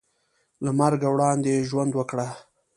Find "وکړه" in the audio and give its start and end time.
1.95-2.27